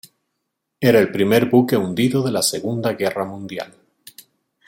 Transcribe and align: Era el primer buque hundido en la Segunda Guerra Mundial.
Era 0.79 0.97
el 0.99 1.11
primer 1.11 1.45
buque 1.47 1.77
hundido 1.77 2.25
en 2.27 2.33
la 2.33 2.41
Segunda 2.41 2.93
Guerra 2.93 3.23
Mundial. 3.23 3.71